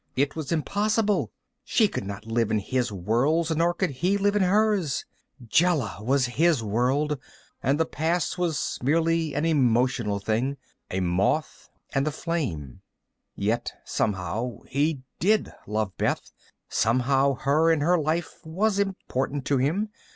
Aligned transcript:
It 0.15 0.35
was 0.35 0.51
impossible. 0.51 1.31
She 1.63 1.87
could 1.87 2.05
not 2.05 2.25
live 2.25 2.49
in 2.49 2.57
his 2.57 2.91
worlds, 2.91 3.55
nor 3.55 3.71
could 3.71 3.91
he 3.91 4.17
live 4.17 4.35
in 4.35 4.41
hers. 4.41 5.05
Jela 5.47 5.97
was 6.01 6.25
his 6.25 6.63
world 6.63 7.19
and 7.61 7.79
the 7.79 7.85
past 7.85 8.35
was 8.35 8.79
merely 8.81 9.35
an 9.35 9.45
emotional 9.45 10.17
thing. 10.17 10.57
A 10.89 11.01
moth 11.01 11.69
and 11.93 12.07
the 12.07 12.11
flame. 12.11 12.81
Yet... 13.35 13.73
somehow, 13.85 14.61
he 14.67 15.01
did 15.19 15.53
love 15.67 15.95
Beth. 15.99 16.31
Somehow 16.67 17.35
her 17.35 17.71
and 17.71 17.83
her 17.83 17.99
life 17.99 18.39
was 18.43 18.79
important 18.79 19.45
to 19.45 19.59
him. 19.59 19.89